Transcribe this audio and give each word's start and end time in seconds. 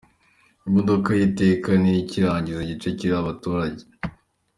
Imodoka 0.67 1.09
ye 1.19 1.23
iteka 1.29 1.69
niyo 1.79 1.99
ikingiriza 2.03 2.61
igice 2.63 2.87
kiriho 2.97 3.19
abaturage. 3.23 3.83